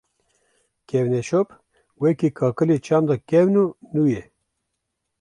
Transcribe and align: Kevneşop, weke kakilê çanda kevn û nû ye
Kevneşop, 0.87 1.49
weke 1.99 2.29
kakilê 2.39 2.77
çanda 2.85 3.15
kevn 3.29 3.55
û 3.63 3.65
nû 3.93 4.03
ye 4.13 4.23